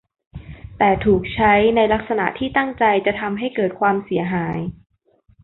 [0.77, 4.57] แต่ถูกใช้ในลักษณะที่ตั้งใจจะทำให้เกิดความเสียหาย